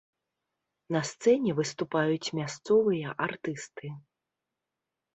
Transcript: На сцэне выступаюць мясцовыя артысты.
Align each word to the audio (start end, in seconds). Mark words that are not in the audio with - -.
На 0.95 1.01
сцэне 1.09 1.51
выступаюць 1.59 2.33
мясцовыя 2.41 3.15
артысты. 3.29 3.97